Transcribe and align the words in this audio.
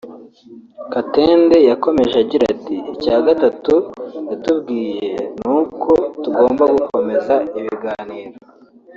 Katende 0.93 1.57
yakomeje 1.69 2.15
agira 2.23 2.45
ati 2.55 2.75
“Icya 2.93 3.15
gatatu 3.25 3.73
yatubwiye 4.29 5.11
ni 5.39 5.49
uko 5.59 5.91
tugomba 6.23 6.63
gukomeza 6.77 7.35
ibiganiro 7.59 8.35